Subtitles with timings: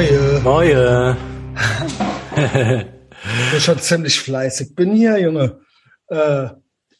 [0.00, 0.40] Neue.
[0.42, 1.16] Neue.
[2.34, 4.74] ich bin schon ziemlich fleißig.
[4.74, 5.60] Bin hier, Junge.
[6.08, 6.48] Äh,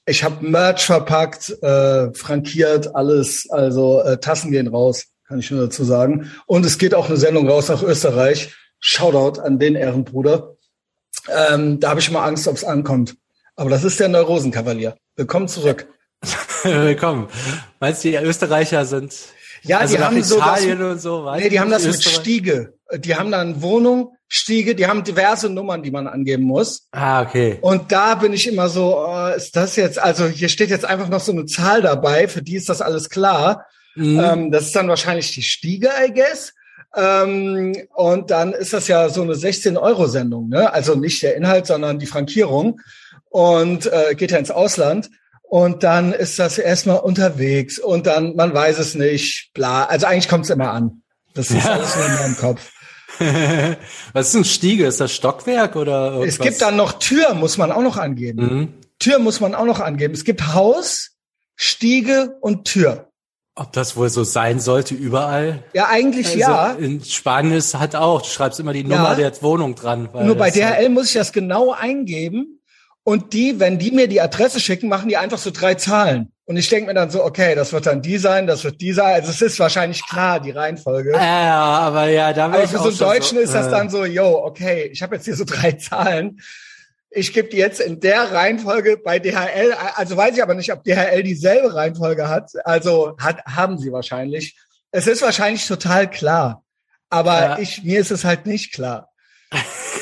[0.05, 3.49] ich habe Merch verpackt, äh, frankiert, alles.
[3.49, 6.31] Also äh, Tassen gehen raus, kann ich nur dazu sagen.
[6.45, 8.55] Und es geht auch eine Sendung raus nach Österreich.
[8.81, 10.57] Shoutout an den Ehrenbruder.
[11.27, 13.17] Ähm, da habe ich mal Angst, ob es ankommt.
[13.57, 14.95] Aber das ist der Neurosenkavalier.
[15.17, 15.89] Willkommen zurück.
[16.65, 17.29] Willkommen.
[17.81, 19.15] Meinst du, die Österreicher sind
[19.63, 22.75] ja, also die haben so das, und so, nee, die haben das mit Stiege.
[22.97, 26.89] Die haben dann Wohnung, Stiege, die haben diverse Nummern, die man angeben muss.
[26.93, 27.59] Ah, okay.
[27.61, 31.09] Und da bin ich immer so, oh, ist das jetzt, also hier steht jetzt einfach
[31.09, 33.67] noch so eine Zahl dabei, für die ist das alles klar.
[33.97, 34.21] Mhm.
[34.21, 36.53] Ähm, das ist dann wahrscheinlich die Stiege, I guess.
[36.97, 40.73] Ähm, und dann ist das ja so eine 16-Euro-Sendung, ne?
[40.73, 42.81] Also nicht der Inhalt, sondern die Frankierung.
[43.31, 45.11] Und äh, geht ja ins Ausland.
[45.51, 49.85] Und dann ist das erstmal unterwegs und dann, man weiß es nicht, bla.
[49.85, 51.03] Also eigentlich kommt es immer an.
[51.35, 51.73] Das ist ja.
[51.73, 52.71] alles nur in meinem Kopf.
[54.13, 54.87] Was ist ein Stiege?
[54.87, 56.35] Ist das Stockwerk oder irgendwas?
[56.35, 58.43] Es gibt dann noch Tür, muss man auch noch angeben.
[58.43, 58.69] Mhm.
[59.01, 60.15] Tür muss man auch noch angeben.
[60.15, 61.17] Es gibt Haus,
[61.57, 63.09] Stiege und Tür.
[63.57, 65.65] Ob das wohl so sein sollte überall?
[65.73, 66.73] Ja, eigentlich also ja.
[66.75, 69.31] In Spanien ist halt auch, du schreibst immer die Nummer ja.
[69.31, 70.11] der Wohnung dran.
[70.15, 72.60] Nur bei DHL halt muss ich das genau eingeben
[73.05, 76.33] und die, wenn die mir die Adresse schicken, machen die einfach so drei Zahlen.
[76.45, 78.93] Und ich denke mir dann so, okay, das wird dann die sein, das wird die
[78.93, 79.15] sein.
[79.15, 81.13] Also es ist wahrscheinlich klar, die Reihenfolge.
[81.13, 83.71] Ja, aber ja, da Aber für so einen Deutschen so, ist das äh.
[83.71, 86.41] dann so, yo, okay, ich habe jetzt hier so drei Zahlen.
[87.09, 89.75] Ich gebe die jetzt in der Reihenfolge bei DHL.
[89.95, 92.51] Also weiß ich aber nicht, ob DHL dieselbe Reihenfolge hat.
[92.65, 94.57] Also hat, haben sie wahrscheinlich.
[94.91, 96.65] Es ist wahrscheinlich total klar.
[97.11, 97.59] Aber ja.
[97.59, 99.10] ich, mir ist es halt nicht klar.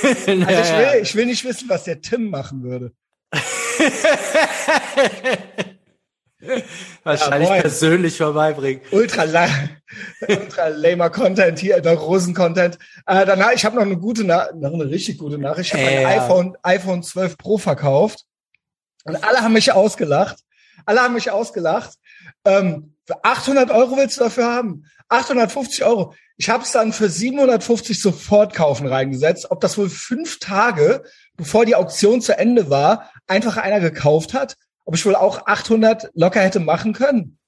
[0.26, 2.92] also ich will, ich will nicht wissen, was der Tim machen würde.
[7.02, 8.80] Wahrscheinlich ja, persönlich vorbeibringen.
[8.92, 9.24] Ultra,
[10.28, 12.78] ultra lamer Content hier, der Rosen-Content.
[13.06, 15.74] Äh, danach, ich habe noch eine gute, noch eine richtig gute Nachricht.
[15.74, 18.24] Ich habe äh, ein iPhone, iPhone 12 Pro verkauft
[19.04, 20.38] und alle haben mich ausgelacht.
[20.86, 21.98] Alle haben mich ausgelacht.
[22.44, 24.84] Ähm, für 800 Euro willst du dafür haben?
[25.08, 26.14] 850 Euro.
[26.36, 29.50] Ich habe es dann für 750 sofort kaufen reingesetzt.
[29.50, 31.02] Ob das wohl fünf Tage,
[31.36, 36.10] bevor die Auktion zu Ende war, einfach einer gekauft hat, ob ich wohl auch 800
[36.14, 37.38] locker hätte machen können.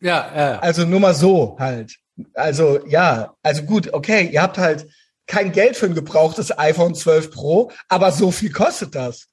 [0.00, 0.58] Ja, ja.
[0.60, 1.96] Also nur mal so halt.
[2.34, 4.86] Also ja, also gut, okay, ihr habt halt
[5.26, 9.26] kein Geld für ein gebrauchtes iPhone 12 Pro, aber so viel kostet das.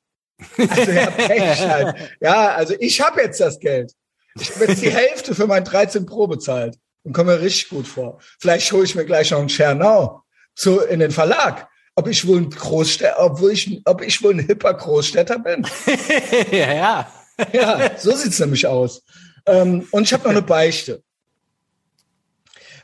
[0.58, 1.96] Also ja, Pech halt.
[2.20, 3.94] Ja, also ich habe jetzt das Geld.
[4.40, 7.88] Ich habe jetzt die Hälfte für mein 13 Pro bezahlt und komme mir richtig gut
[7.88, 8.20] vor.
[8.38, 10.24] Vielleicht hole ich mir gleich noch einen Schernau
[10.56, 11.70] zu, in den Verlag.
[11.96, 15.66] Ob ich wohl ein Großstädter, obwohl ich, ob ich wohl ein hipper Großstädter bin.
[16.52, 17.12] ja, ja.
[17.54, 19.02] ja, so sieht's nämlich aus.
[19.46, 21.02] Ähm, und ich habe noch eine Beichte.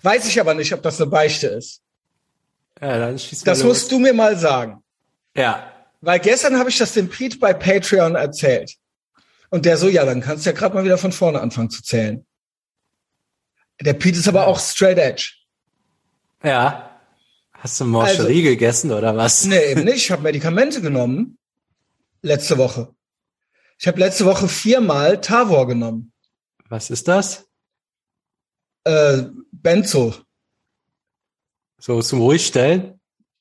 [0.03, 1.81] Weiß ich aber nicht, ob das eine Beichte ist.
[2.81, 3.67] Ja, dann schieß Das los.
[3.67, 4.81] musst du mir mal sagen.
[5.35, 5.69] Ja.
[5.99, 8.73] Weil gestern habe ich das dem Pete bei Patreon erzählt.
[9.49, 11.83] Und der so, ja, dann kannst du ja gerade mal wieder von vorne anfangen zu
[11.83, 12.25] zählen.
[13.81, 15.33] Der Pete ist aber auch straight edge.
[16.43, 16.99] Ja.
[17.53, 19.45] Hast du Morcherie also, gegessen oder was?
[19.45, 19.95] Nee, eben nicht.
[19.95, 21.37] Ich habe Medikamente genommen.
[22.21, 22.93] Letzte Woche.
[23.77, 26.13] Ich habe letzte Woche viermal Tavor genommen.
[26.69, 27.47] Was ist das?
[28.83, 30.13] Äh, Benzo.
[31.79, 32.99] So zum Ruhigstellen?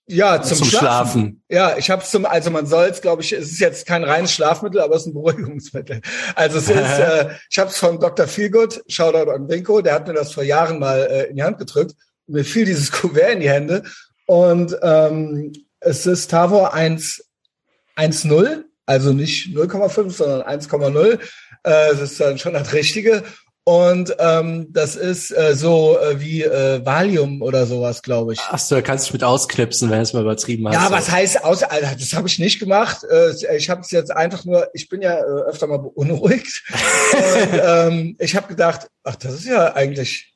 [0.09, 0.81] Ja, zum, zum Schlafen.
[0.81, 1.43] Schlafen.
[1.49, 4.33] Ja, ich habe zum, also man soll es, glaube ich, es ist jetzt kein reines
[4.33, 6.01] Schlafmittel, aber es ist ein Beruhigungsmittel.
[6.35, 8.27] Also es ist, äh, ich habe es von Dr.
[8.27, 11.59] Feelgood, Shoutout an Winko, der hat mir das vor Jahren mal äh, in die Hand
[11.59, 11.95] gedrückt.
[12.27, 13.85] Und mir fiel dieses Kuvert in die Hände
[14.27, 21.13] und ähm, es ist Tavor 1,0, also nicht 0,5, sondern 1,0.
[21.15, 21.19] Äh,
[21.63, 23.25] das ist dann schon das Richtige.
[23.65, 28.41] Und ähm, das ist äh, so äh, wie äh, Valium oder sowas, glaube ich.
[28.49, 30.75] Ach so, da kannst du mit ausknipsen, wenn es mal übertrieben hast.
[30.75, 31.63] Ja, was heißt aus?
[31.63, 33.05] Alter, das habe ich nicht gemacht.
[33.05, 34.69] Äh, ich habe es jetzt einfach nur.
[34.75, 36.65] Ich bin ja äh, öfter mal beunruhigt.
[37.13, 40.35] und ähm, ich habe gedacht, ach, das ist ja eigentlich.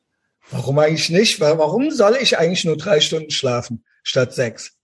[0.53, 1.41] Warum eigentlich nicht?
[1.41, 4.75] Warum soll ich eigentlich nur drei Stunden schlafen statt sechs?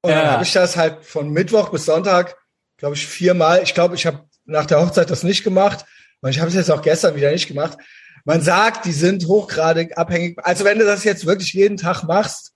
[0.00, 0.22] Und ja.
[0.22, 2.38] dann habe ich das halt von Mittwoch bis Sonntag,
[2.78, 3.62] glaube ich, viermal.
[3.62, 5.84] Ich glaube, ich habe nach der Hochzeit das nicht gemacht
[6.22, 7.78] und ich habe es jetzt auch gestern wieder nicht gemacht.
[8.24, 10.38] Man sagt, die sind hochgradig abhängig.
[10.42, 12.52] Also wenn du das jetzt wirklich jeden Tag machst,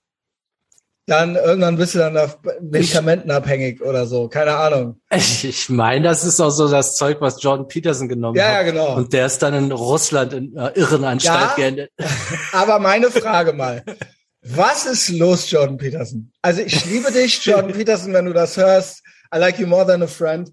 [1.05, 2.31] dann irgendwann bist du dann
[2.61, 4.27] medikamentenabhängig oder so.
[4.27, 4.99] Keine Ahnung.
[5.09, 8.53] Ich, ich meine, das ist auch so das Zeug, was Jordan Peterson genommen ja, hat.
[8.53, 8.95] Ja, genau.
[8.95, 11.91] Und der ist dann in Russland in einer Irrenanstalt ja, geendet.
[12.51, 13.83] Aber meine Frage mal.
[14.41, 16.31] Was ist los, Jordan Peterson?
[16.41, 19.01] Also ich liebe dich, Jordan Peterson, wenn du das hörst.
[19.33, 20.51] I like you more than a friend.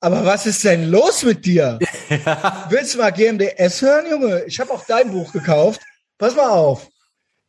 [0.00, 1.78] Aber was ist denn los mit dir?
[2.08, 2.66] Ja.
[2.70, 4.44] Willst du mal GMDS hören, Junge?
[4.46, 5.80] Ich habe auch dein Buch gekauft.
[6.18, 6.88] Pass mal auf.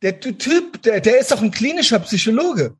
[0.02, 2.76] der Typ, der, der ist doch ein klinischer Psychologe.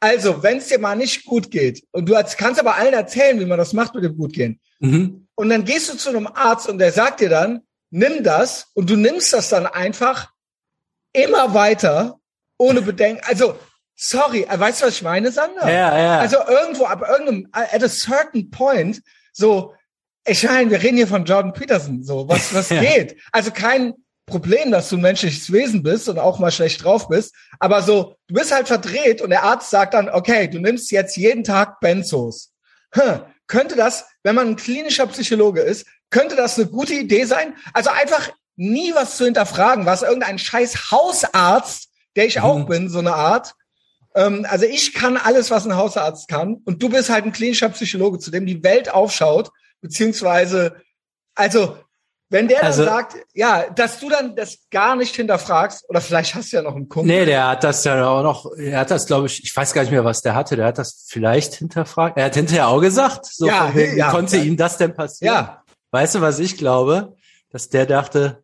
[0.00, 3.46] Also, wenn es dir mal nicht gut geht und du kannst aber allen erzählen, wie
[3.46, 4.60] man das macht mit dem Gutgehen.
[4.80, 5.26] Mhm.
[5.34, 8.90] Und dann gehst du zu einem Arzt und der sagt dir dann, nimm das und
[8.90, 10.30] du nimmst das dann einfach
[11.12, 12.20] immer weiter
[12.58, 13.22] ohne Bedenken.
[13.24, 13.56] Also,
[13.96, 15.70] sorry, äh, weißt du, was ich meine, Sander?
[15.70, 16.18] Ja, ja.
[16.18, 19.00] Also irgendwo, ab irgendeinem, at a certain point,
[19.32, 19.74] so,
[20.26, 22.80] ich meine, wir reden hier von Jordan Peterson, so, was, was ja.
[22.80, 23.16] geht?
[23.32, 23.94] Also kein
[24.26, 28.16] Problem, dass du ein menschliches Wesen bist und auch mal schlecht drauf bist, aber so,
[28.28, 31.80] du bist halt verdreht und der Arzt sagt dann, okay, du nimmst jetzt jeden Tag
[31.80, 32.52] Benzos.
[32.92, 37.54] Hm, könnte das, wenn man ein klinischer Psychologe ist, könnte das eine gute Idee sein?
[37.72, 42.44] Also einfach nie was zu hinterfragen, was irgendein scheiß Hausarzt, der ich mhm.
[42.44, 43.54] auch bin, so eine Art.
[44.14, 46.62] Ähm, also ich kann alles, was ein Hausarzt kann.
[46.64, 49.50] Und du bist halt ein klinischer Psychologe, zu dem die Welt aufschaut,
[49.80, 50.76] beziehungsweise,
[51.34, 51.76] also
[52.30, 56.34] wenn der also, dann sagt, ja, dass du dann das gar nicht hinterfragst, oder vielleicht
[56.34, 57.14] hast du ja noch einen Kumpel.
[57.14, 59.82] Nee, der hat das ja auch noch, er hat das, glaube ich, ich weiß gar
[59.82, 62.16] nicht mehr, was der hatte, der hat das vielleicht hinterfragt.
[62.16, 64.42] Er hat hinterher auch gesagt, so ja, wie ja, konnte ja.
[64.42, 65.34] ihm das denn passieren?
[65.34, 65.64] Ja.
[65.90, 67.14] Weißt du, was ich glaube?
[67.50, 68.42] Dass der dachte,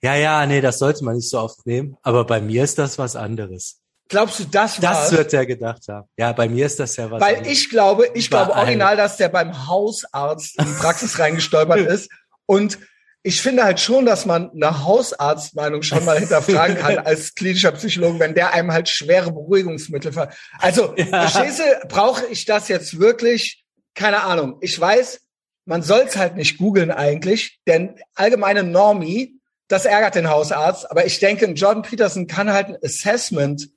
[0.00, 2.98] ja, ja, nee, das sollte man nicht so oft nehmen, aber bei mir ist das
[2.98, 3.80] was anderes.
[4.08, 6.08] Glaubst du, das war Das wird der gedacht haben.
[6.16, 7.20] Ja, bei mir ist das ja was.
[7.22, 12.10] Weil ich glaube, ich glaube original, dass der beim Hausarzt in die Praxis reingestolpert ist
[12.46, 12.78] und
[13.26, 18.20] ich finde halt schon, dass man eine Hausarztmeinung schon mal hinterfragen kann als klinischer Psychologe,
[18.20, 20.28] wenn der einem halt schwere Beruhigungsmittel ver
[20.58, 21.26] Also, ja.
[21.26, 23.64] verstehst du, brauche ich das jetzt wirklich?
[23.94, 24.58] Keine Ahnung.
[24.60, 25.22] Ich weiß,
[25.64, 30.90] man soll es halt nicht googeln eigentlich, denn allgemeine Normie, das ärgert den Hausarzt.
[30.90, 33.70] Aber ich denke, Jordan Peterson kann halt ein Assessment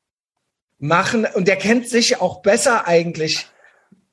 [0.80, 3.48] machen und der kennt sich auch besser eigentlich.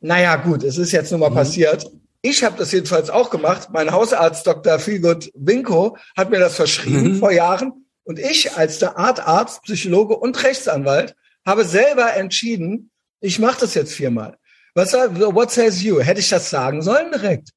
[0.00, 1.34] Naja, gut, es ist jetzt nun mal mhm.
[1.34, 1.90] passiert.
[2.22, 3.68] Ich habe das jedenfalls auch gemacht.
[3.72, 4.78] Mein Hausarzt Dr.
[4.78, 7.18] Feelgood Winko hat mir das verschrieben mhm.
[7.18, 7.86] vor Jahren.
[8.04, 11.14] Und ich als der Artarzt, Psychologe und Rechtsanwalt
[11.46, 12.90] habe selber entschieden,
[13.20, 14.36] ich mache das jetzt viermal.
[14.74, 16.00] Was, what says you?
[16.00, 17.50] Hätte ich das sagen sollen direkt?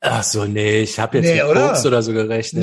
[0.00, 1.82] Ach so, nee, ich habe jetzt nee, mit oder?
[1.82, 2.62] oder so gerechnet.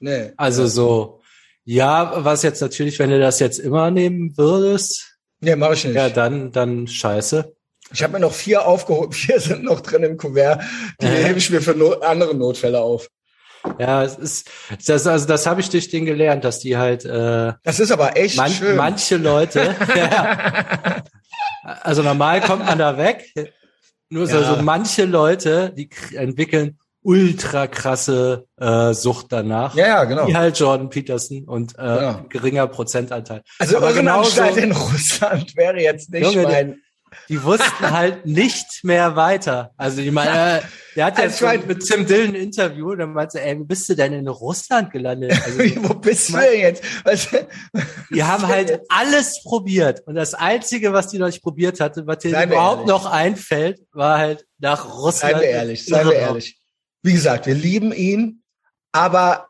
[0.00, 0.32] Nee, nee.
[0.36, 1.19] Also so,
[1.64, 5.18] ja, was jetzt natürlich, wenn du das jetzt immer nehmen würdest.
[5.40, 5.94] Nee, mach ich nicht.
[5.94, 7.54] Ja, dann, dann scheiße.
[7.92, 10.62] Ich habe mir noch vier aufgehoben, vier sind noch drin im Kuvert.
[11.00, 11.24] Die äh.
[11.24, 13.08] hebe ich mir für no andere Notfälle auf.
[13.78, 14.50] Ja, es ist
[14.86, 18.16] das also das habe ich durch den gelernt, dass die halt äh, Das ist aber
[18.16, 18.74] echt man, schön.
[18.74, 21.02] Manche Leute ja,
[21.82, 23.30] Also normal kommt man da weg.
[24.08, 24.42] Nur ja.
[24.42, 29.74] so, so manche Leute, die entwickeln ultra krasse äh, Sucht danach.
[29.74, 30.26] Ja, ja, genau.
[30.26, 32.24] Wie halt Jordan Peterson und äh, genau.
[32.28, 33.42] geringer Prozentanteil.
[33.58, 34.22] Also aber genau
[34.56, 36.80] in Russland wäre jetzt nicht Junge, mein
[37.28, 39.72] die wussten halt nicht mehr weiter.
[39.76, 40.62] Also ich meine,
[40.96, 43.88] der hat ja also mit Tim Dillon ein Interview, dann meinte er, ey, wie bist
[43.88, 45.32] du denn in Russland gelandet?
[45.44, 45.58] Also,
[45.88, 46.84] Wo bist mein, du denn jetzt?
[47.04, 47.28] Was,
[48.12, 52.18] die haben halt alles probiert und das Einzige, was die noch nicht probiert hatte, was
[52.18, 52.88] denen überhaupt ehrlich.
[52.88, 55.34] noch einfällt, war halt nach Russland.
[55.34, 56.59] Seien wir ehrlich, seien wir ehrlich.
[57.02, 58.42] Wie gesagt, wir lieben ihn,
[58.92, 59.48] aber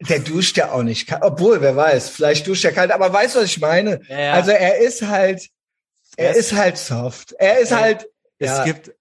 [0.00, 3.38] der duscht ja auch nicht, obwohl, wer weiß, vielleicht duscht er kalt, aber weißt du,
[3.40, 4.00] was ich meine?
[4.08, 4.34] Ja.
[4.34, 5.48] Also er ist halt,
[6.16, 7.32] er ist halt soft.
[7.38, 8.06] Er ist halt.
[8.38, 8.64] Es ja.
[8.64, 8.92] gibt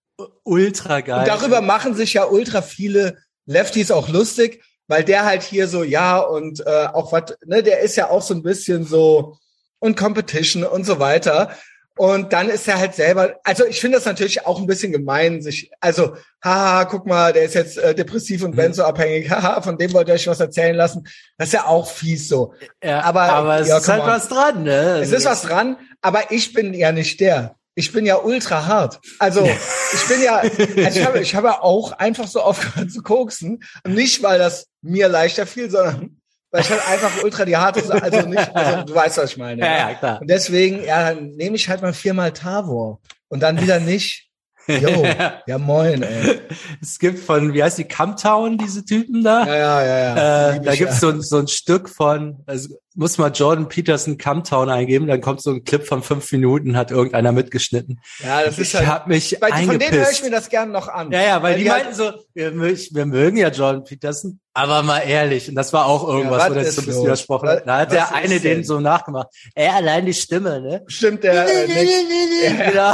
[0.44, 1.20] ultra geil.
[1.20, 5.84] Und darüber machen sich ja ultra viele Lefties auch lustig, weil der halt hier so,
[5.84, 9.38] ja, und äh, auch was, ne, der ist ja auch so ein bisschen so
[9.80, 11.56] und Competition und so weiter.
[11.96, 15.44] Und dann ist er halt selber, also ich finde das natürlich auch ein bisschen gemein,
[15.44, 18.58] sich, also, haha, guck mal, der ist jetzt äh, depressiv und mhm.
[18.58, 21.08] benzoabhängig, haha, von dem wollt ihr euch was erzählen lassen.
[21.38, 22.54] Das ist ja auch fies so.
[22.84, 24.08] Ja, aber aber es ja, ist halt on.
[24.08, 25.00] was dran, ne?
[25.02, 27.56] Es ist was dran, aber ich bin ja nicht der.
[27.76, 29.00] Ich bin ja ultra hart.
[29.20, 29.44] Also
[29.94, 33.64] ich bin ja, also ich habe, ich habe auch einfach so aufgehört zu koksen.
[33.88, 36.22] nicht, weil das mir leichter fiel, sondern
[36.54, 39.62] weil ich halt einfach ultra die harte, also nicht, also du weißt, was ich meine.
[39.62, 40.22] Ja, ja, klar.
[40.22, 44.30] Und deswegen, ja, dann nehme ich halt mal viermal Tavor und dann wieder nicht.
[44.68, 45.04] Jo,
[45.48, 46.40] ja moin, ey.
[46.82, 49.46] Es gibt von, wie heißt die, Camptown, diese Typen da?
[49.46, 49.98] Ja, ja, ja.
[49.98, 50.50] ja.
[50.52, 51.12] Äh, da gibt's ja.
[51.12, 55.52] so, so ein Stück von, also muss mal Jordan Peterson Camptown eingeben, dann kommt so
[55.52, 58.00] ein Clip von fünf Minuten, hat irgendeiner mitgeschnitten.
[58.24, 58.88] Ja, das ist ich halt.
[58.88, 61.12] hab mich weil, Von denen höre ich mir das gern noch an.
[61.12, 64.84] Ja, ja, weil, weil die, die meinten so, wir, wir, mögen ja Jordan Peterson, aber
[64.84, 67.68] mal ehrlich, und das war auch irgendwas, ja, wo der so ein bisschen widersprochen hat.
[67.68, 69.30] Da hat der eine den so nachgemacht.
[69.56, 70.84] Ey, allein die Stimme, ne?
[70.88, 72.94] Stimmt der äh, genau.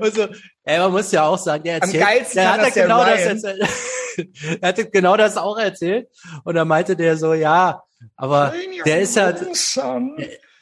[0.00, 0.26] Und so,
[0.64, 3.20] ey, man muss ja auch sagen, der erzählt, Am geilsten der hat ja genau das
[3.20, 3.68] erzählt.
[4.60, 6.08] er hatte genau das auch erzählt.
[6.44, 7.82] Und da meinte der so, ja,
[8.16, 8.54] aber
[8.86, 9.40] der ist halt,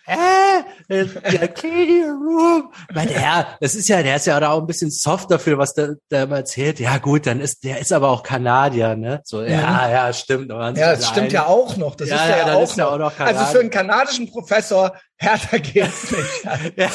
[0.07, 2.73] äh, clean your room.
[2.93, 5.97] Mein Herr, das ist ja, der ist ja auch ein bisschen soft dafür, was der,
[6.11, 6.79] der immer erzählt.
[6.79, 9.21] Ja gut, dann ist, der ist aber auch Kanadier, ne?
[9.25, 10.51] So, ja, ja, ja stimmt.
[10.51, 11.95] Ja, das stimmt ja auch noch.
[11.97, 12.93] Das ja, ist ja, ja, auch, ist noch.
[12.93, 16.45] auch noch Also für einen kanadischen Professor, härter geht's nicht.
[16.77, 16.91] ja.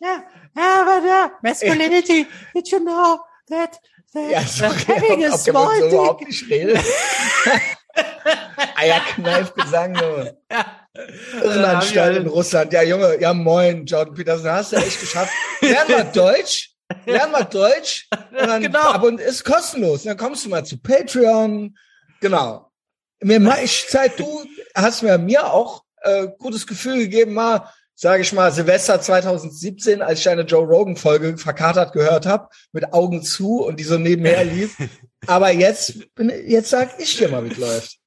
[0.00, 0.22] ja,
[0.56, 3.78] aber da, masculinity, did you know that,
[4.12, 5.90] that ja, sorry, having a small dick.
[5.90, 6.80] So überhaupt nicht reden.
[8.82, 9.96] Eierkneifgesang.
[10.50, 10.66] Ja.
[11.42, 12.70] Irrenanstalt in Russland.
[12.70, 15.32] Ja, Junge, ja moin, Jordan Peterson, hast du echt geschafft.
[15.62, 16.74] Lern mal Deutsch.
[17.06, 18.08] Lern mal Deutsch.
[18.30, 18.92] Und dann, genau.
[18.92, 20.02] Aber ist kostenlos.
[20.02, 21.74] Dann kommst du mal zu Patreon.
[22.20, 22.70] Genau.
[23.20, 28.32] Mir ich Zeit, du hast mir mir auch äh, gutes Gefühl gegeben, mal, sage ich
[28.32, 33.62] mal, Silvester 2017, als ich eine Joe Rogan Folge verkatert gehört habe, mit Augen zu
[33.62, 34.76] und die so nebenher lief.
[35.26, 38.01] Aber jetzt bin, jetzt sag ich dir mal, wie es läuft.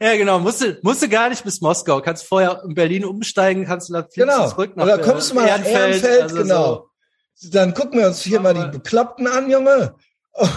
[0.00, 0.38] Ja, genau.
[0.38, 2.00] Musste, musste gar nicht bis Moskau.
[2.00, 4.48] Kannst vorher in Berlin umsteigen, kannst du dann genau.
[4.48, 6.90] zurück nach Oder kommst du mal nach Ehrenfeld, also genau.
[7.34, 7.50] So.
[7.50, 9.94] Dann gucken wir uns hier mal die Bekloppten an, Junge.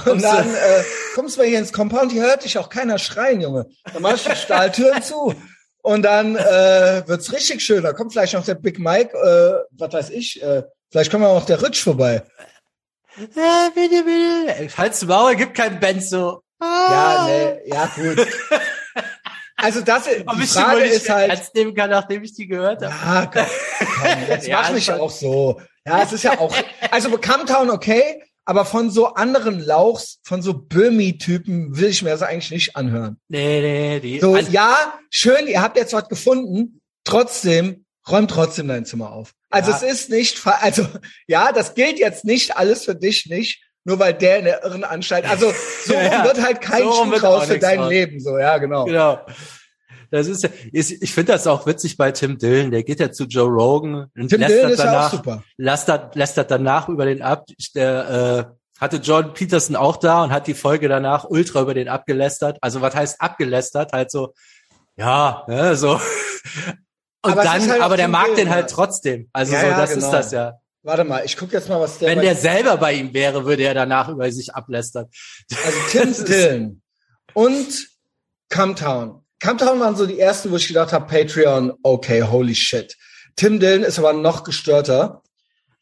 [0.05, 0.84] Und dann äh,
[1.15, 3.67] kommst du mal hier ins Compound, hier hört dich auch keiner schreien, Junge.
[3.93, 5.34] Dann machst du die Stahltüren zu.
[5.81, 7.84] Und dann äh, wird's richtig schön.
[7.84, 11.39] Da kommt vielleicht noch der Big Mike, äh, was weiß ich, äh, vielleicht kommt auch
[11.39, 12.24] noch der Ritsch vorbei.
[13.36, 14.77] Ja, bitte, bitte.
[14.77, 16.43] Halt's Maul, gibt kein Benzo.
[16.62, 18.27] Ja, nee, ja, gut.
[19.61, 21.29] Also das, die Frage ist halt.
[21.29, 22.93] Ernst nehmen kann, nachdem ich die gehört habe.
[22.93, 23.45] Ja, komm,
[24.01, 25.61] komm jetzt ja, mach mich auch so.
[25.85, 26.53] Ja, es ist ja auch,
[26.91, 32.21] also Camtown okay, aber von so anderen Lauchs, von so Böhmi-Typen will ich mir das
[32.21, 33.17] eigentlich nicht anhören.
[33.27, 34.19] Nee, nee, die.
[34.19, 39.33] So, also, ja, schön, ihr habt jetzt was gefunden, trotzdem, räumt trotzdem dein Zimmer auf.
[39.51, 39.77] Also ja.
[39.77, 40.87] es ist nicht, also,
[41.27, 45.29] ja, das gilt jetzt nicht alles für dich nicht, nur weil der in der Irrenanstalt,
[45.29, 45.51] also
[45.86, 46.24] so ja, ja.
[46.24, 47.89] wird halt kein so Schuh raus für dein raus.
[47.89, 48.86] Leben, so, ja, genau.
[48.86, 49.19] Genau.
[50.12, 52.71] Das ist ja, ich finde das auch witzig bei Tim Dillon.
[52.71, 55.43] Der geht ja zu Joe Rogan und Tim lässt Dillon ist danach, auch super.
[55.57, 55.88] Lässt
[56.38, 57.45] das danach über den ab.
[57.75, 61.89] Der äh, hatte John Peterson auch da und hat die Folge danach ultra über den
[61.89, 62.57] abgelästert.
[62.62, 63.93] Also was heißt abgelästert?
[63.93, 64.33] Halt so,
[64.95, 66.00] ja, ne, so.
[67.21, 69.29] Und aber dann, halt aber der mag Dillon, den halt trotzdem.
[69.33, 70.05] Also ja, so, das genau.
[70.05, 70.53] ist das ja.
[70.81, 72.09] Warte mal, ich gucke jetzt mal, was der.
[72.09, 75.07] Wenn der selber bei ihm wäre, würde er danach über sich ablästern.
[75.65, 76.81] Also Tim Dillon
[77.33, 77.89] und
[78.50, 79.25] Camtown.
[79.39, 82.95] Camtown waren so die ersten, wo ich gedacht habe, Patreon, okay, holy shit.
[83.36, 85.21] Tim Dillon ist aber noch gestörter.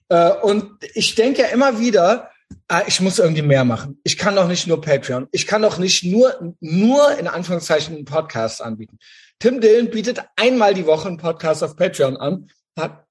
[0.10, 2.32] Äh, und ich denke ja immer wieder,
[2.68, 4.00] ah, ich muss irgendwie mehr machen.
[4.04, 5.28] Ich kann doch nicht nur Patreon.
[5.32, 9.00] Ich kann doch nicht nur, nur in Anführungszeichen einen Podcast anbieten.
[9.40, 13.07] Tim Dillon bietet einmal die Woche einen Podcast auf Patreon an, hat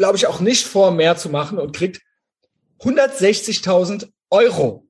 [0.00, 2.00] glaube ich, auch nicht vor, mehr zu machen und kriegt
[2.80, 4.86] 160.000 Euro.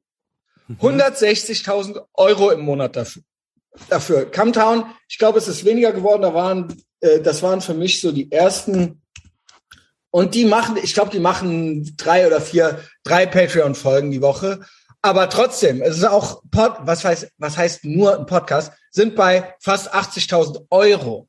[0.81, 2.01] 160.000 mhm.
[2.15, 3.25] Euro im Monat dafür.
[3.89, 4.31] Dafür.
[4.31, 6.23] Camtown, ich glaube, es ist weniger geworden.
[6.23, 9.03] Da waren, äh, das waren für mich so die ersten.
[10.13, 14.61] Und die machen, ich glaube, die machen drei oder vier, drei Patreon-Folgen die Woche.
[15.03, 19.57] Aber trotzdem, es ist auch, Pod, was heißt, was heißt nur ein Podcast, sind bei
[19.59, 21.29] fast 80.000 Euro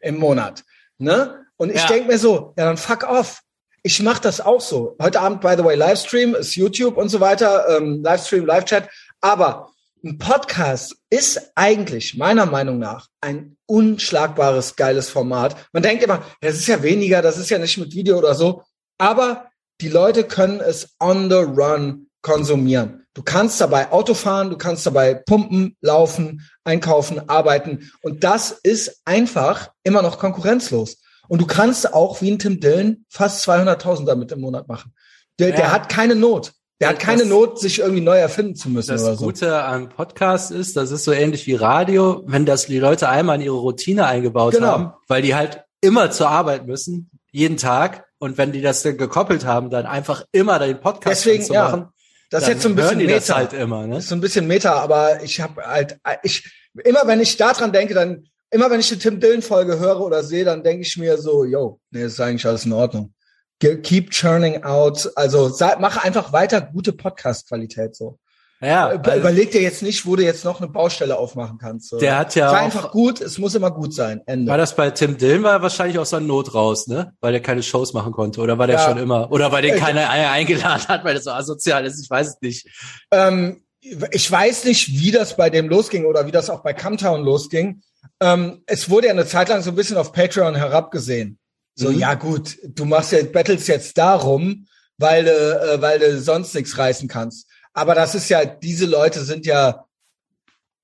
[0.00, 0.64] im Monat.
[0.98, 1.46] Ne?
[1.56, 1.86] Und ich ja.
[1.86, 3.40] denke mir so, ja, dann fuck off.
[3.82, 4.96] Ich mache das auch so.
[5.00, 8.88] Heute Abend, by the way, Livestream, ist YouTube und so weiter, ähm, Livestream, Live-Chat.
[9.20, 9.70] Aber
[10.04, 15.56] ein Podcast ist eigentlich meiner Meinung nach ein unschlagbares, geiles Format.
[15.72, 18.62] Man denkt immer, das ist ja weniger, das ist ja nicht mit Video oder so.
[18.98, 19.50] Aber
[19.80, 23.06] die Leute können es on the run konsumieren.
[23.14, 27.90] Du kannst dabei Auto fahren, du kannst dabei pumpen, laufen, einkaufen, arbeiten.
[28.02, 30.98] Und das ist einfach immer noch konkurrenzlos.
[31.28, 34.92] Und du kannst auch wie ein Tim Dillon fast 200.000 damit im Monat machen.
[35.38, 35.56] Der, ja.
[35.56, 36.52] der hat keine Not.
[36.80, 39.24] Der hat keine das, Not, sich irgendwie neu erfinden zu müssen das oder so.
[39.24, 43.36] Gute am Podcast ist, das ist so ähnlich wie Radio, wenn das die Leute einmal
[43.36, 44.66] in ihre Routine eingebaut genau.
[44.66, 48.04] haben, weil die halt immer zur Arbeit müssen, jeden Tag.
[48.18, 51.80] Und wenn die das dann gekoppelt haben, dann einfach immer den Podcast Deswegen, zu machen.
[51.80, 51.92] Ja,
[52.30, 53.14] das ist jetzt so ein bisschen Meta.
[53.14, 53.94] Das halt immer, ne?
[53.94, 56.50] Das ist so ein bisschen Meta, aber ich habe halt, ich,
[56.84, 60.22] immer wenn ich daran denke, dann immer wenn ich eine Tim Dillon Folge höre oder
[60.22, 63.14] sehe, dann denke ich mir so, yo, nee, ist eigentlich alles in Ordnung.
[63.60, 65.10] Keep churning out.
[65.16, 68.18] Also mach einfach weiter gute Podcast-Qualität so.
[68.60, 71.90] Ja, also, Überleg dir jetzt nicht, wo du jetzt noch eine Baustelle aufmachen kannst.
[71.90, 71.98] So.
[71.98, 74.20] Der hat ja Sei einfach gut, es muss immer gut sein.
[74.26, 74.50] Ende.
[74.50, 77.12] War das bei Tim Dillon war er wahrscheinlich aus seiner Not raus, ne?
[77.20, 78.40] Weil er keine Shows machen konnte.
[78.40, 78.88] Oder war der ja.
[78.88, 79.30] schon immer?
[79.30, 82.36] Oder weil den äh, keiner eingeladen hat, weil er so asozial ist, ich weiß es
[82.40, 82.66] nicht.
[83.12, 87.22] Ähm, ich weiß nicht, wie das bei dem losging oder wie das auch bei Camtown
[87.22, 87.80] losging
[88.20, 91.38] ähm, es wurde ja eine Zeit lang so ein bisschen auf Patreon herabgesehen.
[91.74, 91.98] So, mhm.
[91.98, 96.76] ja gut, du machst ja Battles jetzt darum, weil du, äh, weil du sonst nichts
[96.76, 97.47] reißen kannst.
[97.72, 99.84] Aber das ist ja, diese Leute sind ja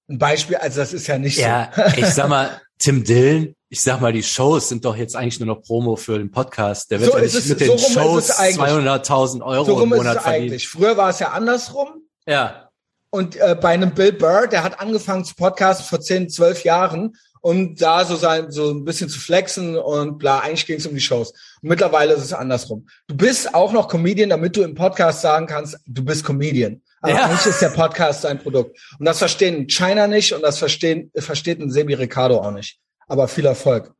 [0.08, 1.82] ein Beispiel, also das ist ja nicht ja, so.
[1.96, 5.54] ich sag mal, Tim Dillon, ich sag mal, die Shows sind doch jetzt eigentlich nur
[5.54, 6.90] noch Promo für den Podcast.
[6.90, 10.22] Der wird so ja nicht es, mit den so Shows 200.000 Euro so im Monat
[10.22, 10.58] verdienen.
[10.60, 11.88] Früher war es ja andersrum.
[12.26, 12.70] Ja.
[13.10, 17.16] Und äh, bei einem Bill Burr, der hat angefangen zu podcasten vor 10, 12 Jahren
[17.44, 20.94] und da so sein, so ein bisschen zu flexen und bla, eigentlich ging es um
[20.94, 21.32] die Shows.
[21.60, 22.86] Und mittlerweile ist es andersrum.
[23.06, 26.80] Du bist auch noch Comedian, damit du im Podcast sagen kannst, du bist Comedian.
[27.02, 27.24] Aber ja.
[27.26, 28.80] eigentlich ist der Podcast ein Produkt.
[28.98, 32.78] Und das verstehen China nicht und das verstehen, versteht ein Sebi Ricardo auch nicht.
[33.08, 33.92] Aber viel Erfolg.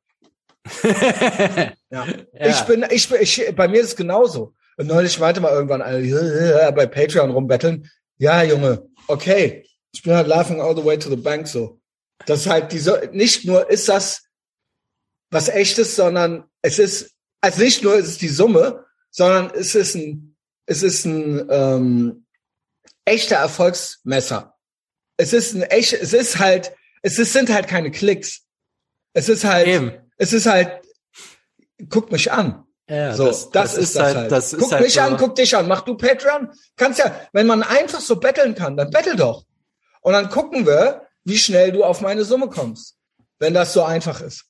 [0.83, 1.75] ja.
[1.91, 2.07] ja.
[2.47, 4.55] Ich bin, ich bin, ich, bei mir ist es genauso.
[4.79, 7.91] Und neulich meinte mal irgendwann alle, bei Patreon rumbetteln.
[8.17, 9.67] Ja, Junge, okay.
[9.93, 11.79] Ich bin halt laughing all the way to the bank so.
[12.27, 14.23] Das ist halt diese, nicht nur ist das
[15.31, 19.95] was echtes, sondern es ist, also nicht nur ist es die Summe, sondern es ist
[19.95, 22.27] ein, es ist ein ähm,
[23.05, 24.55] echter Erfolgsmesser.
[25.17, 28.43] Es ist ein echt, es ist halt, es ist, sind halt keine Klicks.
[29.13, 29.93] Es ist halt, Eben.
[30.17, 30.83] es ist halt,
[31.89, 32.65] guck mich an.
[32.89, 34.33] Ja, so, das, das, das ist, das halt, halt.
[34.33, 35.01] Das guck halt mich so.
[35.01, 35.69] an, guck dich an.
[35.69, 36.51] Mach du Patreon.
[36.77, 39.45] Kannst ja, wenn man einfach so betteln kann, dann bettel doch.
[40.01, 42.97] Und dann gucken wir, wie schnell du auf meine Summe kommst.
[43.39, 44.45] Wenn das so einfach ist.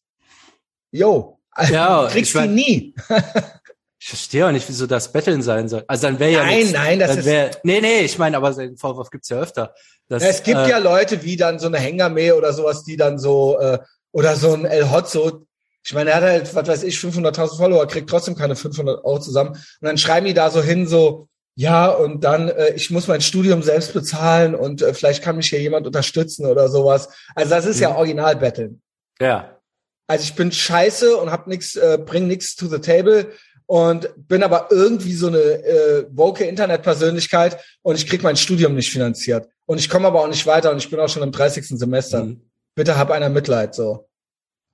[0.90, 1.40] Jo.
[1.70, 2.94] Ja, kriegst ich mein, nie.
[3.98, 5.84] ich verstehe auch nicht, wieso das Betteln sein soll.
[5.86, 7.60] Also dann wäre ja Nein, nichts, nein, das wär, ist.
[7.62, 9.74] Nee, nee, ich meine, aber den Vorwurf gibt's ja öfter.
[10.08, 13.18] Dass, es gibt äh, ja Leute wie dann so eine Hängermäh oder sowas, die dann
[13.18, 13.78] so, äh,
[14.12, 15.46] oder so ein El Hotzo,
[15.86, 19.20] ich meine, er hat halt, was weiß ich, 500.000 Follower, kriegt trotzdem keine 500 Euro
[19.20, 19.50] zusammen.
[19.50, 23.20] Und dann schreiben die da so hin, so, ja, und dann, äh, ich muss mein
[23.20, 27.08] Studium selbst bezahlen und äh, vielleicht kann mich hier jemand unterstützen oder sowas.
[27.34, 27.82] Also das ist mhm.
[27.82, 28.82] ja original betteln.
[29.20, 29.60] Ja.
[30.06, 33.30] Also ich bin scheiße und hab nix, äh, bring nix to the table
[33.66, 38.90] und bin aber irgendwie so eine äh, woke Internetpersönlichkeit und ich krieg mein Studium nicht
[38.90, 39.48] finanziert.
[39.66, 41.78] Und ich komme aber auch nicht weiter und ich bin auch schon im 30.
[41.78, 42.24] Semester.
[42.24, 42.42] Mhm.
[42.74, 44.08] Bitte hab einer Mitleid, so.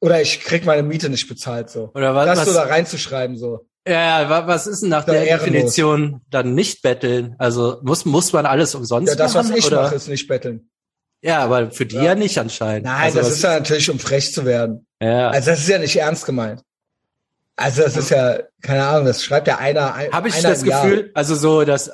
[0.00, 1.90] Oder ich krieg meine Miete nicht bezahlt, so.
[1.95, 2.26] Oder was?
[2.26, 3.66] Das was, so da reinzuschreiben, so.
[3.87, 7.35] Ja, was ist denn nach der, der Definition dann nicht betteln?
[7.38, 9.19] Also muss, muss man alles umsonst machen?
[9.19, 10.71] Ja, das, machen, was ich mache, ist nicht betteln.
[11.23, 12.85] Ja, aber für die ja, ja nicht anscheinend.
[12.85, 14.87] Nein, also, das ist ja natürlich, um frech zu werden.
[15.03, 15.31] Ja.
[15.31, 16.62] Also das ist ja nicht ernst gemeint.
[17.57, 19.94] Also das ist ja, keine Ahnung, das schreibt ja einer.
[20.12, 21.11] Habe ich das Gefühl, Jahr.
[21.14, 21.90] also so, dass,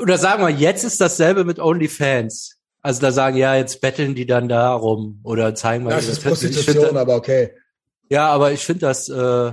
[0.00, 2.57] oder sagen wir, jetzt ist dasselbe mit OnlyFans.
[2.82, 5.90] Also da sagen, ja, jetzt betteln die dann darum oder zeigen mal.
[5.90, 7.52] Das ist Prostitution, find, aber okay.
[8.08, 9.52] Ja, aber ich finde das, äh,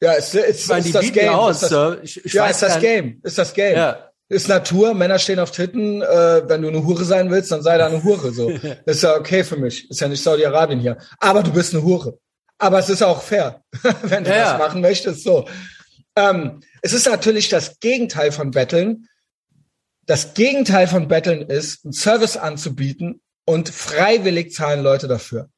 [0.00, 1.28] ja, ist, ist, ist das Game.
[1.32, 3.20] Aus, ist das, ich, ich ja, ist das Game.
[3.22, 3.76] Ist das Game.
[3.76, 4.10] Ja.
[4.28, 7.78] Ist Natur, Männer stehen auf Titten, äh, wenn du eine Hure sein willst, dann sei
[7.78, 8.32] da eine Hure.
[8.32, 8.50] So.
[8.86, 9.88] ist ja okay für mich.
[9.88, 10.98] Ist ja nicht Saudi-Arabien hier.
[11.20, 12.18] Aber du bist eine Hure.
[12.58, 13.62] Aber es ist auch fair,
[14.02, 14.52] wenn du ja.
[14.52, 15.22] das machen möchtest.
[15.22, 15.46] So.
[16.16, 19.08] Ähm, es ist natürlich das Gegenteil von Betteln.
[20.06, 25.50] Das Gegenteil von Betteln ist, einen Service anzubieten und freiwillig zahlen Leute dafür.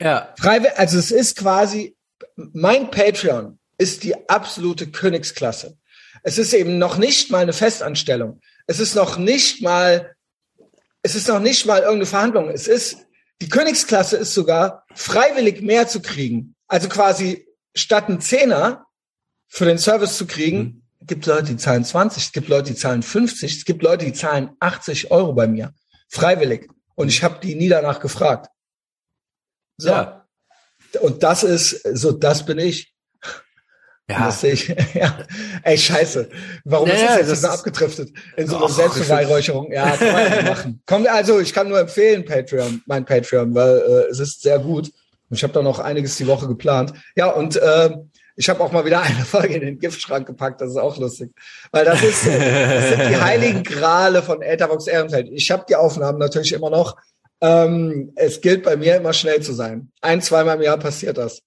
[0.00, 0.34] Ja.
[0.38, 1.96] Freiwillig, also es ist quasi
[2.36, 5.76] mein Patreon ist die absolute Königsklasse.
[6.22, 8.40] Es ist eben noch nicht mal eine Festanstellung.
[8.66, 10.14] Es ist noch nicht mal,
[11.02, 12.48] es ist noch nicht mal irgendeine Verhandlung.
[12.48, 12.98] Es ist,
[13.40, 16.54] die Königsklasse ist sogar freiwillig mehr zu kriegen.
[16.68, 18.86] Also quasi statt einen Zehner
[19.48, 20.81] für den Service zu kriegen, mhm.
[21.06, 24.12] Gibt Leute, die zahlen 20, es gibt Leute, die zahlen 50, es gibt Leute, die
[24.12, 25.72] zahlen 80 Euro bei mir.
[26.08, 26.68] Freiwillig.
[26.94, 28.48] Und ich habe die nie danach gefragt.
[29.78, 29.90] So.
[29.90, 30.26] Ja.
[31.00, 32.92] Und das ist, so, das bin ich.
[34.08, 34.26] Ja.
[34.26, 34.68] Das sehe ich.
[34.94, 35.26] ja.
[35.62, 36.28] Ey, scheiße.
[36.64, 38.10] Warum naja, ist das jetzt das so abgedriftet?
[38.36, 39.72] In so einer Selbstbeweihräucherung.
[39.72, 40.82] Ja, kann man ja machen.
[40.86, 44.88] Komm, also, ich kann nur empfehlen, Patreon, mein Patreon, weil äh, es ist sehr gut.
[45.30, 46.92] Und ich habe da noch einiges die Woche geplant.
[47.16, 47.90] Ja, und äh,
[48.42, 51.30] ich habe auch mal wieder eine Folge in den Giftschrank gepackt, das ist auch lustig.
[51.70, 55.28] Weil das ist das sind die heiligen Grale von Etherbox Ehrenfeld.
[55.32, 56.96] Ich habe die Aufnahmen natürlich immer noch.
[57.40, 59.92] Ähm, es gilt bei mir immer schnell zu sein.
[60.00, 61.40] Ein, zweimal im Jahr passiert das.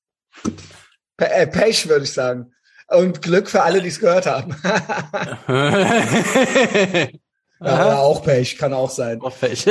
[1.17, 2.53] Pe äh, Pech, würde ich sagen.
[2.87, 4.55] Und Glück für alle, die es gehört haben.
[7.59, 9.19] ja, auch Pech, kann auch sein.
[9.21, 9.67] Auch Pech.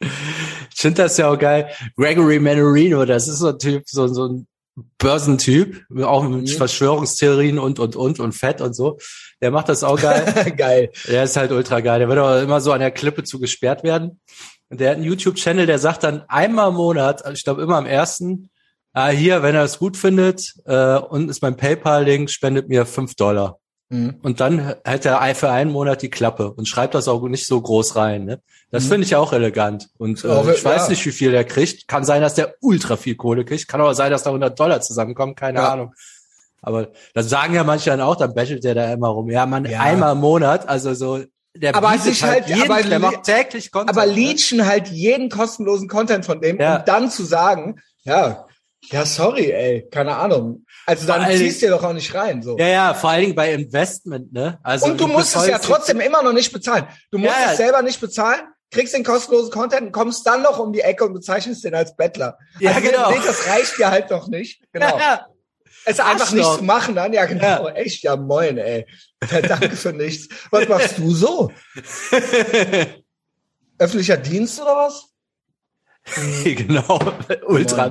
[0.00, 1.68] ich finde das ja auch geil.
[1.96, 4.46] Gregory Manorino, das ist so ein Typ, so, so ein
[4.98, 6.46] Börsentyp, auch mit mhm.
[6.46, 8.98] Verschwörungstheorien und, und, und, und Fett und so.
[9.40, 10.52] Der macht das auch geil.
[10.56, 10.90] geil.
[11.06, 11.98] Der ist halt ultra geil.
[11.98, 14.20] Der wird auch immer so an der Klippe zu gesperrt werden.
[14.70, 17.84] Und der hat einen YouTube-Channel, der sagt dann einmal im Monat, ich glaube immer am
[17.84, 18.48] ersten,
[18.94, 23.14] ah, hier, wenn er es gut findet, äh, und ist mein PayPal-Link, spendet mir fünf
[23.14, 23.58] Dollar.
[23.92, 24.16] Mhm.
[24.22, 27.60] Und dann hält er für einen Monat die Klappe und schreibt das auch nicht so
[27.60, 28.24] groß rein.
[28.24, 28.40] Ne?
[28.70, 28.88] Das mhm.
[28.88, 29.90] finde ich auch elegant.
[29.98, 30.88] Und äh, ich weiß ja.
[30.88, 31.88] nicht, wie viel der kriegt.
[31.88, 33.68] Kann sein, dass der ultra viel Kohle kriegt.
[33.68, 35.34] Kann aber sein, dass da 100 Dollar zusammenkommen.
[35.34, 35.72] Keine ja.
[35.72, 35.94] Ahnung.
[36.62, 39.28] Aber das sagen ja manche dann auch, dann bettelt der da immer rum.
[39.28, 39.80] Ja, man, ja.
[39.80, 41.20] einmal im Monat, also so
[41.54, 43.90] der aber sich halt, jeden, aber, der macht täglich Content.
[43.90, 44.12] Aber ne?
[44.12, 46.78] leechen halt jeden kostenlosen Content von dem, ja.
[46.78, 48.46] um dann zu sagen, ja,
[48.84, 50.64] ja, sorry, ey, keine Ahnung.
[50.86, 52.42] Also dann allen, ziehst du dir doch auch nicht rein.
[52.42, 52.58] So.
[52.58, 54.58] Ja, ja, vor allen Dingen bei Investment, ne?
[54.62, 56.86] Also und du musst es ja trotzdem immer noch nicht bezahlen.
[57.10, 58.40] Du musst ja, es selber nicht bezahlen,
[58.70, 61.94] kriegst den kostenlosen Content und kommst dann noch um die Ecke und bezeichnest den als
[61.96, 62.36] Bettler.
[62.58, 63.10] Ja, also, genau.
[63.10, 64.64] Nee, das reicht dir halt noch nicht.
[64.72, 64.98] Genau.
[64.98, 65.26] Ja.
[65.84, 67.74] Es einfach nicht zu machen dann, ja genau, ja.
[67.74, 68.86] echt, ja moin, ey.
[69.20, 70.28] Danke für nichts.
[70.50, 71.52] Was machst du so?
[73.78, 75.08] Öffentlicher Dienst oder was?
[76.44, 77.00] genau,
[77.46, 77.88] Ultra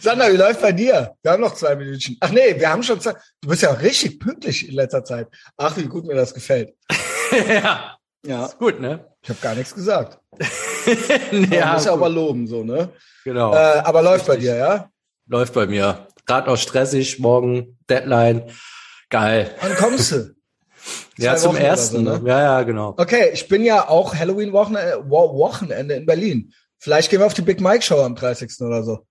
[0.00, 1.14] Sandra, wie läuft bei dir?
[1.22, 2.16] Wir haben noch zwei Minuten.
[2.20, 3.14] Ach nee, wir haben schon zwei.
[3.40, 5.28] Du bist ja richtig pünktlich in letzter Zeit.
[5.56, 6.74] Ach, wie gut mir das gefällt.
[7.48, 7.96] ja.
[8.26, 8.46] Ja.
[8.46, 9.06] Ist gut, ne?
[9.22, 10.18] Ich habe gar nichts gesagt.
[11.32, 12.90] nee, ja, muss ja aber loben, so, ne?
[13.24, 13.54] Genau.
[13.54, 14.34] Äh, aber läuft richtig.
[14.34, 14.90] bei dir, ja?
[15.26, 16.06] Läuft bei mir.
[16.26, 18.50] Gerade noch stressig, morgen Deadline.
[19.10, 19.54] Geil.
[19.60, 20.34] Wann kommst du?
[21.18, 22.04] ja, zum Wochen ersten.
[22.04, 22.28] So, ne?
[22.28, 22.94] Ja, ja, genau.
[22.96, 26.52] Okay, ich bin ja auch Halloween-Wochenende Wochenende in Berlin.
[26.84, 28.60] Vielleicht gehen wir auf die Big Mike Show am 30.
[28.60, 29.06] oder so.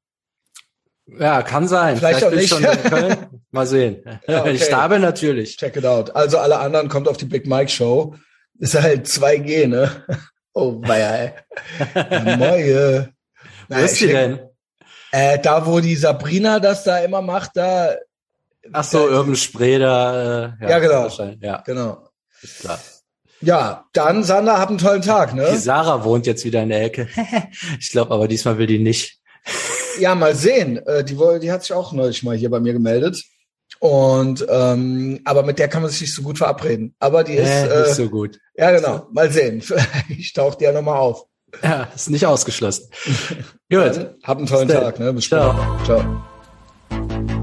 [1.07, 1.97] Ja, kann sein.
[1.97, 2.83] Vielleicht, Vielleicht auch nicht.
[2.83, 3.17] Köln.
[3.49, 4.03] Mal sehen.
[4.27, 4.51] Ja, okay.
[4.51, 5.57] Ich habe natürlich.
[5.57, 6.15] Check it out.
[6.15, 8.13] Also alle anderen kommt auf die Big Mike Show.
[8.59, 10.05] Ist halt 2G, ne?
[10.53, 11.33] Oh, weia, ey.
[12.37, 13.11] Moje.
[13.67, 14.39] Wo ist die denn?
[15.11, 17.95] Äh, da, wo die Sabrina das da immer macht, da.
[18.71, 20.13] Ach so, da, Urban Spray da.
[20.13, 21.07] Äh, ja, ja, genau.
[21.41, 22.07] Ja, genau.
[22.43, 22.79] Ist klar.
[23.43, 25.49] Ja, dann, Sander, hab einen tollen Tag, ne?
[25.51, 27.07] Die Sarah wohnt jetzt wieder in der Ecke.
[27.79, 29.19] ich glaube aber diesmal will die nicht.
[29.99, 30.77] ja, mal sehen.
[30.85, 33.21] Äh, die, die hat sich auch neulich mal hier bei mir gemeldet.
[33.79, 36.95] Und ähm, aber mit der kann man sich nicht so gut verabreden.
[36.99, 38.39] Aber die ist äh, nicht äh, so gut.
[38.55, 39.07] Ja, genau.
[39.11, 39.61] Mal sehen.
[39.61, 41.25] Vielleicht taucht die ja nochmal auf.
[41.61, 42.89] Ja, ist nicht ausgeschlossen.
[43.69, 44.15] gut.
[44.23, 44.99] hab einen tollen Tag.
[44.99, 45.11] Ne?
[45.13, 45.55] Bis später.
[45.83, 46.01] Ciao.
[46.89, 47.42] Ciao.